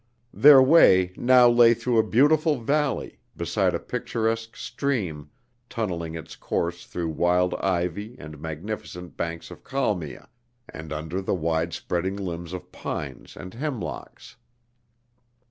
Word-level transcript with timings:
Their 0.33 0.63
way 0.63 1.13
now 1.15 1.47
lay 1.47 1.75
through 1.75 1.99
a 1.99 2.03
beautiful 2.03 2.57
valley, 2.59 3.19
beside 3.37 3.75
a 3.75 3.79
picturesque 3.79 4.55
stream, 4.55 5.29
tunneling 5.69 6.15
its 6.15 6.35
course 6.35 6.87
through 6.87 7.09
wild 7.09 7.53
ivy 7.59 8.15
and 8.17 8.39
magnificent 8.41 9.15
banks 9.15 9.51
of 9.51 9.63
calmia, 9.63 10.27
and 10.67 10.91
under 10.91 11.21
the 11.21 11.35
wide 11.35 11.73
spreading 11.73 12.15
limbs 12.15 12.51
of 12.51 12.71
pines 12.71 13.37
and 13.37 13.53
hemlocks. 13.53 14.37